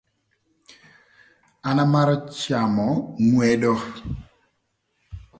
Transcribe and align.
An 1.69 1.77
amarö 1.83 2.15
camö 2.39 2.87
ngwedo 3.25 3.73